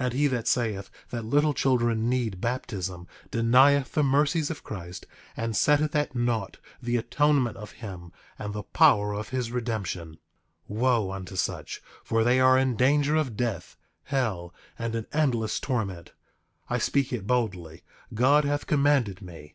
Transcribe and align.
8:20 0.00 0.04
And 0.04 0.12
he 0.14 0.26
that 0.26 0.48
saith 0.48 0.90
that 1.10 1.24
little 1.24 1.54
children 1.54 2.08
need 2.08 2.40
baptism 2.40 3.06
denieth 3.30 3.92
the 3.92 4.02
mercies 4.02 4.50
of 4.50 4.64
Christ, 4.64 5.06
and 5.36 5.56
setteth 5.56 5.94
at 5.94 6.16
naught 6.16 6.56
the 6.82 6.96
atonement 6.96 7.56
of 7.56 7.70
him 7.78 8.10
and 8.40 8.54
the 8.54 8.64
power 8.64 9.14
of 9.14 9.28
his 9.28 9.52
redemption. 9.52 10.14
8:21 10.68 10.78
Wo 10.80 11.12
unto 11.12 11.36
such, 11.36 11.80
for 12.02 12.24
they 12.24 12.40
are 12.40 12.58
in 12.58 12.74
danger 12.74 13.14
of 13.14 13.36
death, 13.36 13.76
hell, 14.02 14.52
and 14.76 14.96
an 14.96 15.06
endless 15.12 15.60
torment. 15.60 16.12
I 16.68 16.78
speak 16.78 17.12
it 17.12 17.28
boldly; 17.28 17.82
God 18.12 18.44
hath 18.44 18.66
commanded 18.66 19.22
me. 19.22 19.54